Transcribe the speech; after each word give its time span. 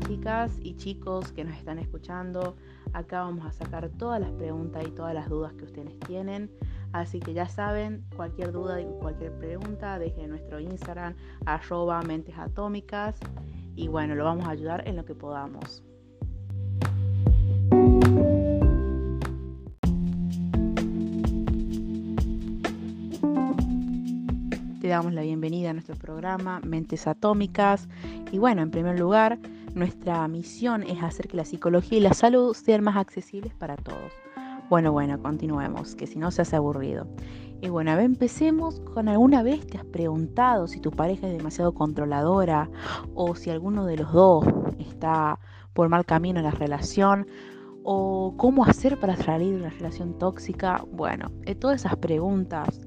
chicas 0.00 0.58
y 0.60 0.74
chicos 0.74 1.30
que 1.32 1.44
nos 1.44 1.56
están 1.56 1.78
escuchando, 1.78 2.56
acá 2.92 3.20
vamos 3.20 3.46
a 3.46 3.52
sacar 3.52 3.88
todas 3.90 4.20
las 4.20 4.32
preguntas 4.32 4.84
y 4.86 4.90
todas 4.90 5.14
las 5.14 5.28
dudas 5.28 5.52
que 5.52 5.64
ustedes 5.64 5.98
tienen. 6.00 6.50
Así 6.92 7.20
que 7.20 7.32
ya 7.32 7.48
saben, 7.48 8.04
cualquier 8.16 8.50
duda 8.50 8.80
y 8.80 8.86
cualquier 9.00 9.38
pregunta, 9.38 9.98
dejen 9.98 10.30
nuestro 10.30 10.58
Instagram, 10.58 11.14
arroba 11.46 12.02
mentes 12.02 12.36
atómicas. 12.36 13.20
Y 13.76 13.86
bueno, 13.86 14.16
lo 14.16 14.24
vamos 14.24 14.46
a 14.46 14.50
ayudar 14.50 14.86
en 14.88 14.96
lo 14.96 15.04
que 15.04 15.14
podamos. 15.14 15.84
Te 24.80 24.88
damos 24.88 25.12
la 25.12 25.22
bienvenida 25.22 25.70
a 25.70 25.72
nuestro 25.72 25.94
programa 25.94 26.60
Mentes 26.64 27.06
Atómicas. 27.06 27.88
Y 28.32 28.38
bueno, 28.38 28.62
en 28.62 28.70
primer 28.70 28.98
lugar, 28.98 29.38
nuestra 29.74 30.26
misión 30.28 30.82
es 30.82 31.02
hacer 31.02 31.28
que 31.28 31.36
la 31.36 31.44
psicología 31.44 31.98
y 31.98 32.00
la 32.02 32.14
salud 32.14 32.54
sean 32.54 32.82
más 32.82 32.96
accesibles 32.96 33.54
para 33.54 33.76
todos. 33.76 34.12
Bueno, 34.68 34.92
bueno, 34.92 35.20
continuemos, 35.22 35.94
que 35.94 36.06
si 36.06 36.18
no 36.18 36.30
se 36.30 36.42
hace 36.42 36.56
aburrido. 36.56 37.06
Y 37.60 37.70
bueno, 37.70 37.90
a 37.90 37.96
ver, 37.96 38.04
empecemos 38.04 38.80
con 38.80 39.08
alguna 39.08 39.42
vez 39.42 39.66
te 39.66 39.78
has 39.78 39.84
preguntado 39.84 40.68
si 40.68 40.78
tu 40.80 40.90
pareja 40.90 41.26
es 41.26 41.36
demasiado 41.36 41.72
controladora 41.72 42.70
o 43.14 43.34
si 43.34 43.50
alguno 43.50 43.84
de 43.86 43.96
los 43.96 44.12
dos 44.12 44.44
está 44.78 45.40
por 45.72 45.88
mal 45.88 46.04
camino 46.04 46.38
en 46.38 46.44
la 46.44 46.52
relación 46.52 47.26
o 47.82 48.34
cómo 48.36 48.64
hacer 48.64 49.00
para 49.00 49.16
salir 49.16 49.54
de 49.54 49.60
una 49.60 49.70
relación 49.70 50.18
tóxica. 50.18 50.84
Bueno, 50.92 51.30
eh, 51.46 51.54
todas 51.54 51.80
esas 51.80 51.96
preguntas 51.96 52.80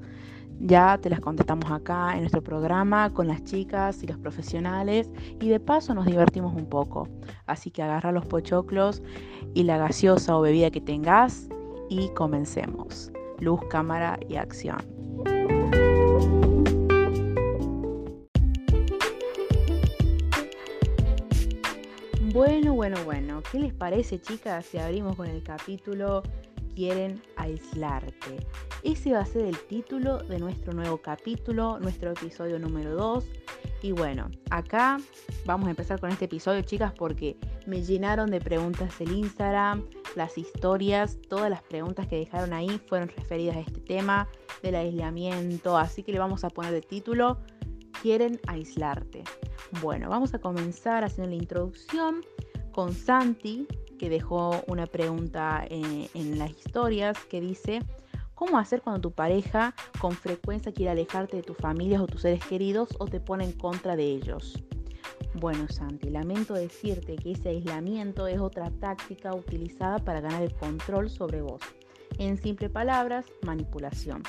ya 0.62 0.96
te 0.98 1.10
las 1.10 1.20
contestamos 1.20 1.70
acá 1.70 2.12
en 2.14 2.20
nuestro 2.20 2.40
programa 2.40 3.12
con 3.12 3.26
las 3.26 3.42
chicas 3.42 4.02
y 4.02 4.06
los 4.06 4.16
profesionales 4.18 5.12
y 5.40 5.48
de 5.48 5.58
paso 5.58 5.92
nos 5.92 6.06
divertimos 6.06 6.54
un 6.54 6.66
poco. 6.66 7.08
Así 7.46 7.70
que 7.70 7.82
agarra 7.82 8.12
los 8.12 8.24
pochoclos 8.26 9.02
y 9.54 9.64
la 9.64 9.76
gaseosa 9.76 10.36
o 10.36 10.40
bebida 10.40 10.70
que 10.70 10.80
tengas 10.80 11.48
y 11.88 12.08
comencemos. 12.10 13.10
Luz, 13.40 13.60
cámara 13.68 14.18
y 14.28 14.36
acción. 14.36 14.78
Bueno, 22.32 22.72
bueno, 22.72 22.96
bueno, 23.04 23.42
¿qué 23.50 23.58
les 23.58 23.74
parece 23.74 24.20
chicas 24.20 24.64
si 24.64 24.78
abrimos 24.78 25.16
con 25.16 25.26
el 25.26 25.42
capítulo 25.42 26.22
Quieren 26.74 27.22
aislarte? 27.36 28.46
Ese 28.82 29.12
va 29.12 29.20
a 29.20 29.26
ser 29.26 29.44
el 29.44 29.58
título 29.66 30.18
de 30.18 30.38
nuestro 30.38 30.72
nuevo 30.72 30.98
capítulo, 30.98 31.78
nuestro 31.78 32.12
episodio 32.12 32.58
número 32.58 32.94
2. 32.94 33.24
Y 33.82 33.92
bueno, 33.92 34.30
acá 34.50 34.98
vamos 35.44 35.66
a 35.66 35.70
empezar 35.70 36.00
con 36.00 36.10
este 36.10 36.24
episodio, 36.24 36.62
chicas, 36.62 36.92
porque 36.92 37.36
me 37.66 37.82
llenaron 37.82 38.30
de 38.30 38.40
preguntas 38.40 39.00
el 39.00 39.12
Instagram, 39.12 39.84
las 40.16 40.38
historias, 40.38 41.18
todas 41.28 41.50
las 41.50 41.62
preguntas 41.62 42.06
que 42.06 42.16
dejaron 42.16 42.52
ahí 42.52 42.80
fueron 42.88 43.08
referidas 43.08 43.56
a 43.56 43.60
este 43.60 43.80
tema 43.80 44.28
del 44.62 44.76
aislamiento, 44.76 45.76
así 45.76 46.02
que 46.02 46.12
le 46.12 46.18
vamos 46.18 46.44
a 46.44 46.50
poner 46.50 46.72
de 46.72 46.80
título 46.80 47.38
Quieren 48.02 48.40
aislarte. 48.46 49.24
Bueno, 49.80 50.10
vamos 50.10 50.34
a 50.34 50.38
comenzar 50.38 51.04
haciendo 51.04 51.30
la 51.30 51.36
introducción 51.36 52.22
con 52.72 52.92
Santi, 52.92 53.66
que 54.02 54.10
dejó 54.10 54.64
una 54.66 54.86
pregunta 54.88 55.64
en, 55.70 56.08
en 56.14 56.36
las 56.36 56.50
historias 56.50 57.16
que 57.30 57.40
dice, 57.40 57.78
¿Cómo 58.34 58.58
hacer 58.58 58.82
cuando 58.82 59.00
tu 59.00 59.12
pareja 59.12 59.72
con 60.00 60.10
frecuencia 60.10 60.72
quiere 60.72 60.90
alejarte 60.90 61.36
de 61.36 61.42
tus 61.44 61.56
familias 61.56 62.02
o 62.02 62.08
tus 62.08 62.22
seres 62.22 62.44
queridos 62.44 62.88
o 62.98 63.06
te 63.06 63.20
pone 63.20 63.44
en 63.44 63.52
contra 63.52 63.94
de 63.94 64.02
ellos? 64.02 64.60
Bueno, 65.34 65.68
Santi, 65.68 66.10
lamento 66.10 66.54
decirte 66.54 67.14
que 67.14 67.32
ese 67.32 67.50
aislamiento 67.50 68.26
es 68.26 68.40
otra 68.40 68.72
táctica 68.72 69.32
utilizada 69.32 70.00
para 70.00 70.20
ganar 70.20 70.42
el 70.42 70.52
control 70.54 71.08
sobre 71.08 71.40
vos. 71.40 71.60
En 72.18 72.36
simple 72.36 72.68
palabras, 72.68 73.26
manipulación. 73.46 74.24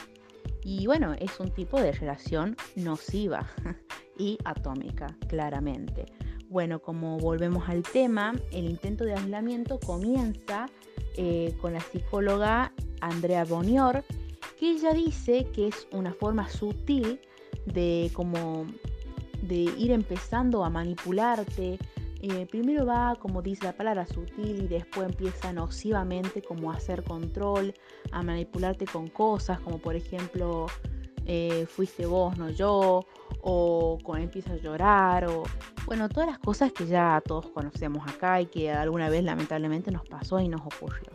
Y 0.63 0.85
bueno, 0.85 1.13
es 1.13 1.39
un 1.39 1.49
tipo 1.49 1.81
de 1.81 1.93
relación 1.93 2.55
nociva 2.75 3.47
y 4.19 4.37
atómica, 4.45 5.07
claramente. 5.27 6.05
Bueno, 6.53 6.77
como 6.77 7.17
volvemos 7.17 7.67
al 7.67 7.81
tema, 7.81 8.31
el 8.51 8.65
intento 8.65 9.05
de 9.05 9.15
aislamiento 9.15 9.79
comienza 9.79 10.67
eh, 11.17 11.57
con 11.59 11.73
la 11.73 11.79
psicóloga 11.79 12.71
Andrea 13.01 13.43
Bonior, 13.43 14.03
que 14.59 14.69
ella 14.69 14.93
dice 14.93 15.47
que 15.51 15.69
es 15.69 15.87
una 15.91 16.13
forma 16.13 16.47
sutil 16.47 17.19
de 17.65 18.11
como 18.13 18.67
de 19.41 19.63
ir 19.79 19.89
empezando 19.89 20.63
a 20.63 20.69
manipularte. 20.69 21.79
Eh, 22.21 22.45
primero 22.51 22.85
va, 22.85 23.15
como 23.19 23.41
dice 23.41 23.65
la 23.65 23.73
palabra, 23.73 24.05
sutil 24.05 24.65
y 24.65 24.67
después 24.67 25.09
empieza 25.09 25.53
nocivamente 25.53 26.43
como 26.43 26.71
a 26.71 26.75
hacer 26.75 27.03
control, 27.03 27.73
a 28.11 28.21
manipularte 28.21 28.85
con 28.85 29.07
cosas, 29.07 29.59
como 29.59 29.79
por 29.79 29.95
ejemplo, 29.95 30.67
eh, 31.25 31.65
fuiste 31.67 32.05
vos, 32.05 32.37
no 32.37 32.49
yo, 32.49 33.05
o 33.41 33.97
cuando 34.03 34.25
empieza 34.25 34.53
a 34.53 34.57
llorar, 34.57 35.25
o 35.25 35.43
bueno, 35.85 36.09
todas 36.09 36.29
las 36.29 36.39
cosas 36.39 36.71
que 36.71 36.85
ya 36.85 37.21
todos 37.25 37.47
conocemos 37.47 38.07
acá 38.07 38.41
y 38.41 38.45
que 38.47 38.71
alguna 38.71 39.09
vez 39.09 39.23
lamentablemente 39.23 39.91
nos 39.91 40.07
pasó 40.07 40.39
y 40.39 40.47
nos 40.47 40.61
ocurrió. 40.61 41.11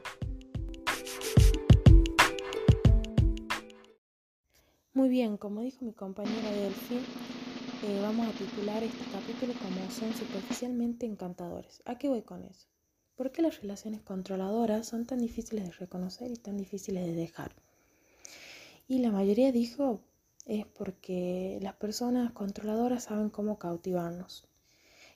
Muy 4.92 5.08
bien, 5.08 5.36
como 5.36 5.60
dijo 5.60 5.84
mi 5.84 5.92
compañera 5.92 6.50
Delphi, 6.50 6.96
eh, 6.96 8.00
vamos 8.02 8.26
a 8.26 8.32
titular 8.32 8.82
este 8.82 9.04
capítulo 9.12 9.52
como 9.60 9.88
son 9.90 10.12
superficialmente 10.12 11.06
encantadores. 11.06 11.82
¿A 11.84 11.96
qué 11.96 12.08
voy 12.08 12.22
con 12.22 12.44
eso? 12.44 12.66
¿Por 13.14 13.30
qué 13.30 13.42
las 13.42 13.60
relaciones 13.60 14.02
controladoras 14.02 14.88
son 14.88 15.06
tan 15.06 15.20
difíciles 15.20 15.64
de 15.64 15.70
reconocer 15.70 16.30
y 16.32 16.36
tan 16.36 16.56
difíciles 16.56 17.06
de 17.06 17.12
dejar? 17.12 17.52
Y 18.90 19.00
la 19.00 19.10
mayoría 19.12 19.52
dijo 19.52 20.00
es 20.46 20.64
porque 20.64 21.58
las 21.60 21.74
personas 21.74 22.32
controladoras 22.32 23.04
saben 23.04 23.28
cómo 23.28 23.58
cautivarnos. 23.58 24.48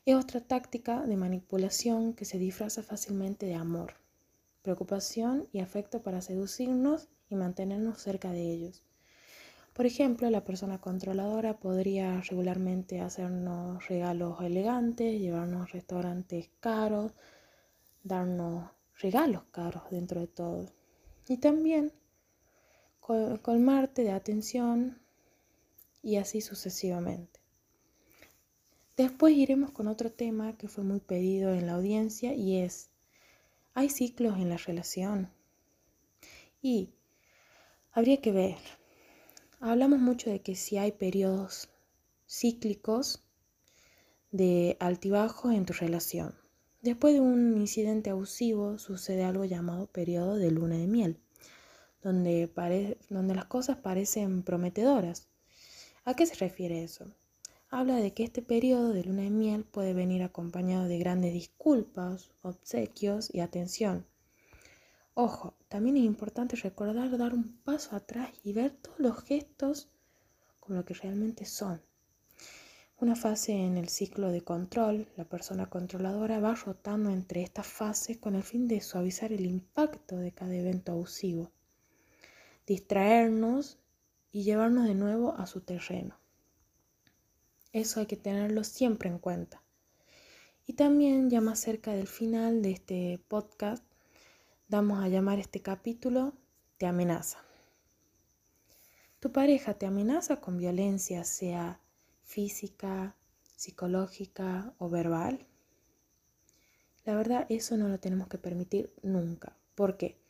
Es 0.05 0.15
otra 0.15 0.43
táctica 0.43 1.07
de 1.07 1.17
manipulación 1.17 2.13
que 2.13 2.27
se 2.27 2.37
disfraza 2.37 2.83
fácilmente 2.83 3.47
de 3.47 3.55
amor, 3.55 3.95
preocupación 4.61 5.49
y 5.53 5.61
afecto 5.61 6.03
para 6.03 6.21
seducirnos 6.21 7.09
y 7.31 7.35
mantenernos 7.35 8.03
cerca 8.03 8.31
de 8.31 8.43
ellos. 8.43 8.83
Por 9.73 9.87
ejemplo, 9.87 10.29
la 10.29 10.45
persona 10.45 10.79
controladora 10.79 11.59
podría 11.59 12.21
regularmente 12.21 13.01
hacernos 13.01 13.89
regalos 13.89 14.39
elegantes, 14.43 15.19
llevarnos 15.19 15.63
a 15.63 15.73
restaurantes 15.73 16.51
caros, 16.61 17.13
darnos 18.05 18.69
regalos 18.99 19.45
caros 19.51 19.85
dentro 19.91 20.21
de 20.21 20.27
todo. 20.27 20.67
Y 21.27 21.39
también 21.39 21.91
colmarte 23.03 24.03
de 24.03 24.13
atención 24.13 24.99
y 26.03 26.17
así 26.17 26.41
sucesivamente. 26.41 27.41
Después 28.97 29.35
iremos 29.37 29.71
con 29.71 29.89
otro 29.89 30.11
tema 30.11 30.57
que 30.57 30.69
fue 30.69 30.85
muy 30.85 31.01
pedido 31.01 31.53
en 31.53 31.67
la 31.67 31.75
audiencia 31.75 32.35
y 32.35 32.59
es, 32.59 32.91
¿hay 33.75 33.89
ciclos 33.89 34.39
en 34.39 34.49
la 34.49 34.57
relación? 34.57 35.31
Y 36.61 36.91
habría 37.93 38.21
que 38.21 38.33
ver 38.33 38.57
Hablamos 39.65 40.01
mucho 40.01 40.29
de 40.29 40.41
que 40.41 40.57
si 40.57 40.77
hay 40.77 40.91
periodos 40.91 41.69
cíclicos 42.29 43.23
de 44.33 44.77
altibajo 44.81 45.53
en 45.53 45.65
tu 45.65 45.73
relación. 45.73 46.35
Después 46.81 47.15
de 47.15 47.21
un 47.21 47.57
incidente 47.57 48.11
abusivo 48.11 48.81
sucede 48.81 49.23
algo 49.23 49.45
llamado 49.45 49.87
periodo 49.87 50.35
de 50.35 50.51
luna 50.51 50.77
de 50.79 50.89
miel, 50.89 51.21
donde, 52.03 52.51
las 53.09 53.45
cosas 53.47 53.77
parecen 53.77 54.43
prometedoras. 54.43 55.29
¿A 56.05 56.15
qué 56.15 56.27
se 56.27 56.35
refiere 56.35 56.83
eso? 56.83 57.07
Habla 57.71 57.97
de 57.97 58.13
que 58.13 58.25
este 58.25 58.43
periodo 58.43 58.93
de 58.93 59.05
luna 59.05 59.23
de 59.23 59.31
miel 59.31 59.65
puede 59.65 59.95
venir 59.95 60.23
acompañado 60.23 60.89
de 60.89 60.99
grandes 60.99 61.33
disculpas, 61.33 62.31
obsequios 62.43 63.33
y 63.33 63.41
atención. 63.41 64.05
Ojo, 65.15 65.55
también 65.69 65.97
es 65.97 66.05
importante 66.05 66.57
recordar 66.57 67.17
dar 67.17 67.35
un 67.35 67.57
paso 67.65 67.95
atrás 67.95 68.31
y 68.43 68.53
ver 68.53 68.73
todos 68.73 68.99
los 68.99 69.23
gestos 69.23 69.89
como 70.61 70.79
lo 70.79 70.85
que 70.85 70.95
realmente 70.95 71.45
son. 71.45 71.81
Una 72.99 73.17
fase 73.17 73.53
en 73.53 73.77
el 73.77 73.89
ciclo 73.89 74.31
de 74.31 74.43
control, 74.43 75.09
la 75.17 75.25
persona 75.25 75.69
controladora 75.69 76.39
va 76.39 76.55
rotando 76.55 77.11
entre 77.11 77.43
estas 77.43 77.67
fases 77.67 78.19
con 78.19 78.37
el 78.37 78.43
fin 78.43 78.69
de 78.69 78.81
suavizar 78.81 79.33
el 79.33 79.45
impacto 79.45 80.17
de 80.19 80.31
cada 80.31 80.55
evento 80.55 80.93
abusivo, 80.93 81.51
distraernos 82.67 83.79
y 84.31 84.45
llevarnos 84.45 84.87
de 84.87 84.95
nuevo 84.95 85.35
a 85.35 85.47
su 85.47 85.61
terreno. 85.61 86.19
Eso 87.73 88.01
hay 88.01 88.07
que 88.07 88.17
tenerlo 88.17 88.65
siempre 88.65 89.09
en 89.09 89.19
cuenta. 89.19 89.63
Y 90.67 90.75
también 90.75 91.31
ya 91.31 91.41
más 91.41 91.59
cerca 91.59 91.93
del 91.93 92.07
final 92.07 92.63
de 92.63 92.71
este 92.73 93.25
podcast, 93.29 93.85
Vamos 94.73 95.05
a 95.05 95.09
llamar 95.09 95.39
este 95.39 95.61
capítulo 95.61 96.33
Te 96.79 96.87
amenaza. 96.87 97.45
¿Tu 99.21 99.31
pareja 99.31 99.75
te 99.75 99.85
amenaza 99.85 100.41
con 100.41 100.57
violencia, 100.57 101.25
sea 101.25 101.79
física, 102.25 103.15
psicológica 103.55 104.73
o 104.79 104.89
verbal? 104.89 105.47
La 107.05 107.15
verdad, 107.15 107.45
eso 107.51 107.77
no 107.77 107.89
lo 107.89 108.01
tenemos 108.01 108.29
que 108.29 108.39
permitir 108.39 108.95
nunca. 109.03 109.59
¿Por 109.75 109.99
qué? 109.99 110.22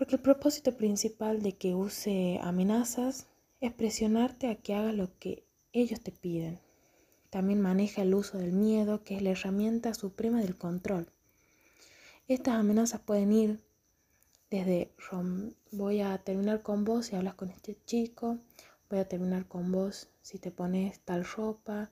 Porque 0.00 0.16
el 0.16 0.22
propósito 0.22 0.78
principal 0.78 1.42
de 1.42 1.58
que 1.58 1.74
use 1.74 2.40
amenazas 2.42 3.26
es 3.60 3.70
presionarte 3.70 4.48
a 4.48 4.54
que 4.54 4.74
hagas 4.74 4.94
lo 4.94 5.10
que 5.18 5.44
ellos 5.74 6.00
te 6.00 6.10
piden. 6.10 6.58
También 7.28 7.60
maneja 7.60 8.00
el 8.00 8.14
uso 8.14 8.38
del 8.38 8.52
miedo, 8.52 9.04
que 9.04 9.16
es 9.16 9.20
la 9.20 9.32
herramienta 9.32 9.92
suprema 9.92 10.40
del 10.40 10.56
control. 10.56 11.12
Estas 12.28 12.54
amenazas 12.54 13.02
pueden 13.02 13.30
ir 13.30 13.60
desde 14.50 14.90
voy 15.70 16.00
a 16.00 16.16
terminar 16.16 16.62
con 16.62 16.86
vos 16.86 17.04
si 17.04 17.16
hablas 17.16 17.34
con 17.34 17.50
este 17.50 17.76
chico, 17.84 18.38
voy 18.88 19.00
a 19.00 19.06
terminar 19.06 19.48
con 19.48 19.70
vos 19.70 20.08
si 20.22 20.38
te 20.38 20.50
pones 20.50 21.00
tal 21.00 21.26
ropa, 21.26 21.90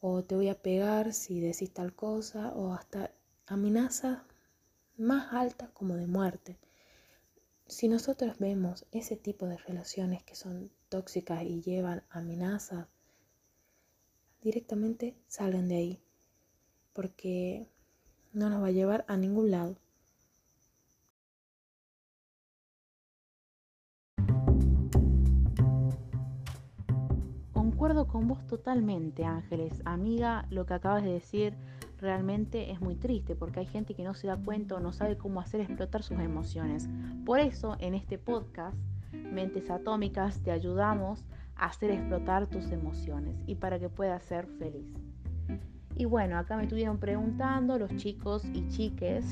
o 0.00 0.22
te 0.22 0.34
voy 0.34 0.48
a 0.48 0.62
pegar 0.62 1.12
si 1.12 1.40
decís 1.40 1.74
tal 1.74 1.94
cosa, 1.94 2.54
o 2.54 2.72
hasta 2.72 3.10
amenazas 3.44 4.22
más 4.96 5.34
altas 5.34 5.68
como 5.74 5.94
de 5.96 6.06
muerte. 6.06 6.56
Si 7.66 7.88
nosotros 7.88 8.38
vemos 8.38 8.84
ese 8.92 9.16
tipo 9.16 9.46
de 9.46 9.56
relaciones 9.56 10.22
que 10.22 10.34
son 10.34 10.70
tóxicas 10.90 11.42
y 11.44 11.62
llevan 11.62 12.02
amenazas, 12.10 12.88
directamente 14.42 15.16
salgan 15.28 15.68
de 15.68 15.76
ahí, 15.76 16.02
porque 16.92 17.70
no 18.34 18.50
nos 18.50 18.62
va 18.62 18.66
a 18.66 18.70
llevar 18.70 19.06
a 19.08 19.16
ningún 19.16 19.50
lado. 19.50 19.78
Concuerdo 27.52 28.06
con 28.06 28.28
vos 28.28 28.46
totalmente, 28.46 29.24
Ángeles. 29.24 29.80
Amiga, 29.86 30.46
lo 30.50 30.66
que 30.66 30.74
acabas 30.74 31.02
de 31.02 31.12
decir 31.12 31.54
realmente 32.04 32.70
es 32.70 32.80
muy 32.80 32.94
triste 32.94 33.34
porque 33.34 33.60
hay 33.60 33.66
gente 33.66 33.94
que 33.94 34.04
no 34.04 34.14
se 34.14 34.28
da 34.28 34.36
cuenta 34.36 34.76
o 34.76 34.80
no 34.80 34.92
sabe 34.92 35.16
cómo 35.16 35.40
hacer 35.40 35.60
explotar 35.62 36.02
sus 36.02 36.18
emociones. 36.20 36.88
Por 37.24 37.40
eso, 37.40 37.76
en 37.80 37.94
este 37.94 38.18
podcast, 38.18 38.76
Mentes 39.12 39.70
Atómicas, 39.70 40.40
te 40.40 40.52
ayudamos 40.52 41.24
a 41.56 41.66
hacer 41.66 41.90
explotar 41.90 42.46
tus 42.46 42.70
emociones 42.70 43.36
y 43.46 43.56
para 43.56 43.78
que 43.78 43.88
puedas 43.88 44.22
ser 44.22 44.46
feliz. 44.58 44.86
Y 45.96 46.04
bueno, 46.04 46.38
acá 46.38 46.56
me 46.56 46.64
estuvieron 46.64 46.98
preguntando 46.98 47.78
los 47.78 47.94
chicos 47.96 48.44
y 48.52 48.68
chiques 48.68 49.24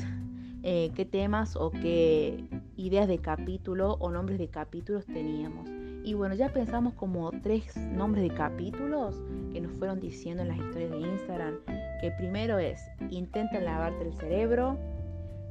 eh, 0.62 0.92
qué 0.94 1.04
temas 1.04 1.56
o 1.56 1.70
qué 1.70 2.44
ideas 2.76 3.08
de 3.08 3.18
capítulo 3.18 3.94
o 4.00 4.10
nombres 4.10 4.38
de 4.38 4.48
capítulos 4.48 5.04
teníamos. 5.06 5.68
Y 6.04 6.14
bueno, 6.14 6.34
ya 6.34 6.52
pensamos 6.52 6.94
como 6.94 7.30
tres 7.42 7.76
nombres 7.76 8.28
de 8.28 8.34
capítulos 8.34 9.20
que 9.52 9.60
nos 9.60 9.72
fueron 9.72 10.00
diciendo 10.00 10.42
en 10.42 10.48
las 10.48 10.58
historias 10.58 10.90
de 10.90 11.00
Instagram. 11.00 11.54
Que 12.02 12.10
primero 12.10 12.58
es, 12.58 12.84
intenta 13.10 13.60
lavarte 13.60 14.04
el 14.04 14.12
cerebro. 14.14 14.76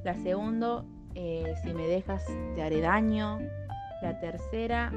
La 0.04 0.14
segunda, 0.16 0.84
eh, 1.16 1.54
si 1.64 1.74
me 1.74 1.88
dejas 1.88 2.26
te 2.56 2.62
haré 2.62 2.82
daño. 2.82 3.40
La 4.02 4.20
tercera, 4.20 4.92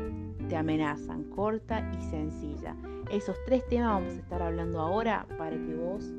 te 0.48 0.56
amenazan, 0.56 1.22
corta 1.30 1.88
y 1.96 2.02
sencilla. 2.10 2.74
Esos 3.12 3.36
tres 3.46 3.64
temas 3.68 4.00
vamos 4.00 4.14
a 4.14 4.16
estar 4.16 4.42
hablando 4.42 4.80
ahora 4.80 5.28
para 5.38 5.56
que 5.56 5.76
vos, 5.76 6.12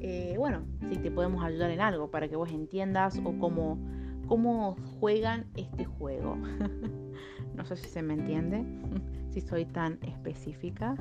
eh, 0.00 0.34
bueno, 0.36 0.62
si 0.88 0.96
te 0.96 1.12
podemos 1.12 1.44
ayudar 1.44 1.70
en 1.70 1.80
algo, 1.80 2.10
para 2.10 2.26
que 2.26 2.34
vos 2.34 2.50
entiendas 2.50 3.20
o 3.22 3.38
cómo, 3.38 3.78
cómo 4.26 4.74
juegan 4.98 5.46
este 5.54 5.84
juego. 5.84 6.36
No 7.60 7.66
sé 7.66 7.76
si 7.76 7.90
se 7.90 8.00
me 8.00 8.14
entiende, 8.14 8.64
si 9.34 9.42
soy 9.42 9.66
tan 9.66 9.98
específica. 10.00 10.94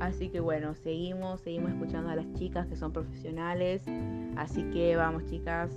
Así 0.00 0.28
que 0.28 0.38
bueno, 0.38 0.74
seguimos, 0.74 1.40
seguimos 1.40 1.70
escuchando 1.70 2.10
a 2.10 2.14
las 2.14 2.30
chicas 2.34 2.66
que 2.66 2.76
son 2.76 2.92
profesionales. 2.92 3.82
Así 4.36 4.64
que 4.64 4.96
vamos 4.96 5.24
chicas. 5.30 5.70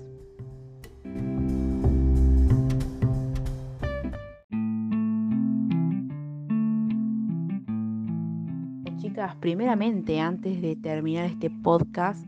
Chicas, 8.98 9.36
primeramente, 9.38 10.20
antes 10.20 10.62
de 10.62 10.76
terminar 10.76 11.24
este 11.24 11.50
podcast, 11.50 12.26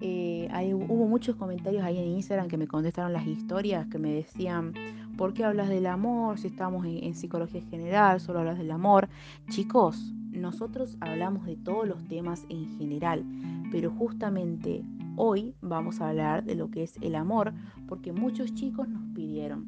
eh, 0.00 0.48
hubo 0.88 1.06
muchos 1.06 1.36
comentarios 1.36 1.84
ahí 1.84 1.96
en 1.98 2.08
Instagram 2.08 2.48
que 2.48 2.56
me 2.56 2.66
contestaron 2.66 3.12
las 3.12 3.24
historias, 3.24 3.86
que 3.86 3.98
me 3.98 4.14
decían, 4.14 4.74
¿por 5.20 5.34
qué 5.34 5.44
hablas 5.44 5.68
del 5.68 5.84
amor? 5.84 6.38
Si 6.38 6.46
estamos 6.46 6.86
en, 6.86 7.14
psicología 7.14 7.60
general, 7.60 8.20
solo 8.20 8.38
hablas 8.38 8.56
del 8.56 8.70
amor. 8.70 9.10
Chicos, 9.50 10.14
nosotros 10.30 10.96
hablamos 10.98 11.44
de 11.44 11.56
todos 11.56 11.86
los 11.86 12.02
temas 12.08 12.46
en 12.48 12.78
general, 12.78 13.22
pero 13.70 13.90
justamente 13.90 14.82
hoy 15.16 15.54
vamos 15.60 16.00
a 16.00 16.08
hablar 16.08 16.44
de 16.44 16.54
lo 16.54 16.70
que 16.70 16.84
es 16.84 16.96
el 17.02 17.14
amor, 17.16 17.52
porque 17.86 18.14
muchos 18.14 18.54
chicos 18.54 18.88
nos 18.88 19.02
pidieron. 19.14 19.66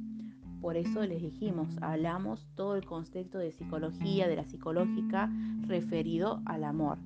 Por 0.62 0.78
eso 0.78 1.02
les 1.02 1.20
dijimos, 1.20 1.68
hablamos 1.82 2.46
todo 2.54 2.74
el 2.74 2.86
concepto 2.86 3.36
de 3.36 3.52
psicología, 3.52 4.28
de 4.28 4.36
la 4.36 4.46
psicológica, 4.46 5.30
referido 5.66 6.40
al 6.46 6.64
amor. 6.64 6.96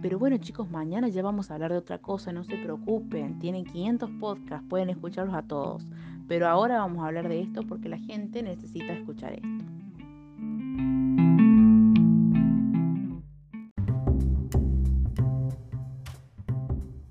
Pero 0.00 0.18
bueno 0.18 0.38
chicos, 0.38 0.70
mañana 0.70 1.08
ya 1.08 1.22
vamos 1.22 1.50
a 1.50 1.54
hablar 1.54 1.72
de 1.72 1.78
otra 1.78 1.98
cosa, 1.98 2.32
no 2.32 2.44
se 2.44 2.56
preocupen, 2.56 3.38
tienen 3.40 3.66
500 3.66 4.10
podcasts, 4.12 4.66
pueden 4.70 4.88
escucharlos 4.88 5.34
a 5.34 5.42
todos. 5.42 5.86
Pero 6.28 6.46
ahora 6.46 6.78
vamos 6.78 7.02
a 7.02 7.06
hablar 7.06 7.28
de 7.28 7.40
esto 7.40 7.62
porque 7.62 7.88
la 7.88 7.98
gente 7.98 8.42
necesita 8.42 8.92
escuchar 8.92 9.32
esto. 9.32 9.48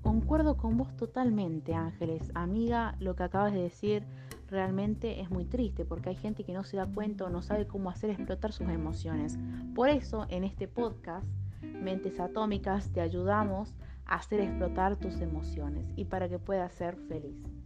Concuerdo 0.02 0.56
con 0.56 0.76
vos 0.76 0.96
totalmente, 0.96 1.74
Ángeles. 1.74 2.30
Amiga, 2.34 2.94
lo 3.00 3.16
que 3.16 3.24
acabas 3.24 3.52
de 3.52 3.62
decir 3.62 4.04
realmente 4.48 5.20
es 5.20 5.30
muy 5.30 5.44
triste 5.44 5.84
porque 5.84 6.10
hay 6.10 6.16
gente 6.16 6.44
que 6.44 6.52
no 6.52 6.64
se 6.64 6.76
da 6.76 6.86
cuenta 6.86 7.24
o 7.24 7.28
no 7.28 7.42
sabe 7.42 7.66
cómo 7.66 7.90
hacer 7.90 8.10
explotar 8.10 8.52
sus 8.52 8.68
emociones. 8.68 9.36
Por 9.74 9.88
eso, 9.88 10.26
en 10.28 10.44
este 10.44 10.68
podcast, 10.68 11.26
Mentes 11.62 12.20
Atómicas 12.20 12.92
te 12.92 13.00
ayudamos 13.00 13.74
a 14.06 14.16
hacer 14.16 14.40
explotar 14.40 14.96
tus 14.96 15.20
emociones 15.20 15.92
y 15.96 16.04
para 16.04 16.28
que 16.28 16.38
puedas 16.38 16.72
ser 16.72 16.96
feliz. 17.08 17.57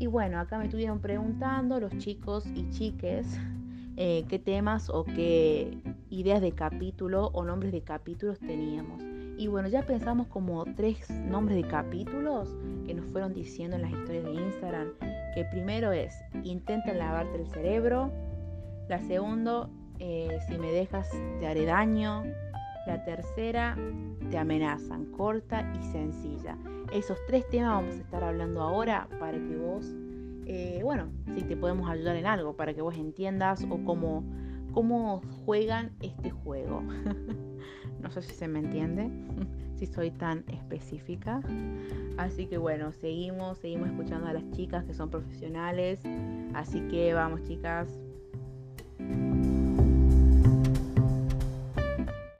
Y 0.00 0.06
bueno, 0.06 0.40
acá 0.40 0.56
me 0.56 0.64
estuvieron 0.64 0.98
preguntando 1.00 1.78
los 1.78 1.96
chicos 1.98 2.46
y 2.54 2.70
chiques 2.70 3.38
eh, 3.98 4.24
qué 4.30 4.38
temas 4.38 4.88
o 4.88 5.04
qué 5.04 5.76
ideas 6.08 6.40
de 6.40 6.52
capítulo 6.52 7.26
o 7.34 7.44
nombres 7.44 7.70
de 7.70 7.82
capítulos 7.82 8.38
teníamos. 8.40 9.02
Y 9.36 9.46
bueno, 9.48 9.68
ya 9.68 9.82
pensamos 9.82 10.26
como 10.28 10.64
tres 10.74 11.10
nombres 11.10 11.62
de 11.62 11.68
capítulos 11.68 12.48
que 12.86 12.94
nos 12.94 13.04
fueron 13.10 13.34
diciendo 13.34 13.76
en 13.76 13.82
las 13.82 13.92
historias 13.92 14.24
de 14.24 14.32
Instagram. 14.32 14.88
Que 15.34 15.44
primero 15.44 15.92
es, 15.92 16.14
intenta 16.44 16.94
lavarte 16.94 17.36
el 17.38 17.46
cerebro. 17.48 18.10
La 18.88 19.00
segunda, 19.00 19.68
eh, 19.98 20.38
si 20.48 20.56
me 20.56 20.72
dejas 20.72 21.10
te 21.40 21.46
haré 21.46 21.66
daño. 21.66 22.24
La 22.86 23.04
tercera, 23.04 23.76
te 24.30 24.38
amenazan, 24.38 25.06
corta 25.12 25.70
y 25.78 25.82
sencilla. 25.92 26.56
Esos 26.92 27.18
tres 27.26 27.48
temas 27.50 27.82
vamos 27.82 27.94
a 27.94 27.98
estar 27.98 28.24
hablando 28.24 28.62
ahora 28.62 29.08
para 29.18 29.38
que 29.38 29.56
vos, 29.56 29.86
eh, 30.46 30.80
bueno, 30.82 31.08
si 31.34 31.42
te 31.42 31.56
podemos 31.56 31.88
ayudar 31.90 32.16
en 32.16 32.26
algo, 32.26 32.56
para 32.56 32.74
que 32.74 32.80
vos 32.80 32.96
entiendas 32.96 33.64
o 33.68 33.84
cómo, 33.84 34.24
cómo 34.72 35.20
juegan 35.44 35.92
este 36.00 36.30
juego. 36.30 36.82
no 38.00 38.10
sé 38.10 38.22
si 38.22 38.34
se 38.34 38.48
me 38.48 38.60
entiende, 38.60 39.10
si 39.76 39.86
soy 39.86 40.10
tan 40.10 40.44
específica. 40.48 41.42
Así 42.16 42.46
que 42.46 42.58
bueno, 42.58 42.92
seguimos, 42.92 43.58
seguimos 43.58 43.88
escuchando 43.88 44.26
a 44.26 44.32
las 44.32 44.50
chicas 44.50 44.84
que 44.84 44.94
son 44.94 45.10
profesionales. 45.10 46.00
Así 46.54 46.80
que 46.88 47.14
vamos 47.14 47.42
chicas, 47.44 48.00